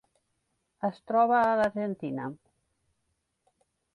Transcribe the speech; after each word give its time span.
Es 0.89 0.97
troba 1.11 1.41
a 1.41 1.51
l'Argentina. 1.61 2.25